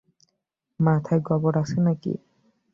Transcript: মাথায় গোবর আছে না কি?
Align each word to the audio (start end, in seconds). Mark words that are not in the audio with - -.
মাথায় 0.79 1.21
গোবর 1.21 1.53
আছে 1.61 1.77
না 1.85 1.93
কি? 2.01 2.13